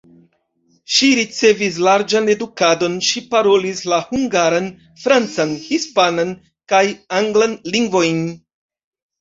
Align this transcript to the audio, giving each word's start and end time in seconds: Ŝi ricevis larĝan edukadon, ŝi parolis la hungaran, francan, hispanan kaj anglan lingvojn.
Ŝi 0.93 1.09
ricevis 1.17 1.75
larĝan 1.87 2.31
edukadon, 2.35 2.95
ŝi 3.09 3.23
parolis 3.35 3.83
la 3.93 3.99
hungaran, 4.07 4.71
francan, 5.05 5.55
hispanan 5.69 6.35
kaj 6.75 6.83
anglan 7.23 7.57
lingvojn. 7.77 8.27